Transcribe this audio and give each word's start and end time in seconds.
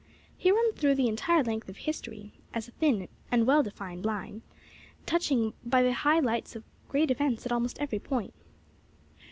He 0.35 0.51
runs 0.51 0.73
through 0.79 0.95
the 0.95 1.07
entire 1.07 1.43
length 1.43 1.69
of 1.69 1.77
history, 1.77 2.33
as 2.55 2.67
a 2.67 2.71
thin 2.71 3.07
but 3.29 3.39
well 3.45 3.61
defined 3.61 4.03
line, 4.03 4.41
touched 5.05 5.31
by 5.63 5.83
the 5.83 5.93
high 5.93 6.19
lights 6.19 6.55
of 6.55 6.63
great 6.87 7.11
events 7.11 7.45
at 7.45 7.51
almost 7.51 7.77
every 7.77 7.99
point.'" 7.99 8.33